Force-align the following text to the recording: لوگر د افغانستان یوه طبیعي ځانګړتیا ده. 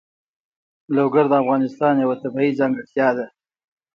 لوگر 0.95 1.25
د 1.29 1.33
افغانستان 1.41 1.93
یوه 2.03 2.15
طبیعي 2.23 2.51
ځانګړتیا 2.59 3.07
ده. 3.17 3.25